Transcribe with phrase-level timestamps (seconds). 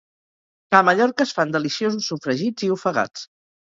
[0.77, 3.33] A Mallorca es fan deliciosos sofregits i ofegats